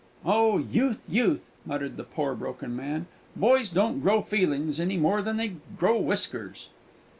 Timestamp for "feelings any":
4.23-4.97